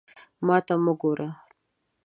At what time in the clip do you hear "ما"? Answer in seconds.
0.45-0.57